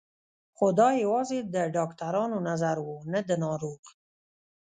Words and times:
خو 0.55 0.67
دا 0.79 0.89
یوازې 1.03 1.39
د 1.53 1.55
ډاکترانو 1.75 2.37
نظر 2.49 2.77
و 2.85 2.89
نه 3.13 3.19
د 3.27 3.29
ناروغ 3.43 3.81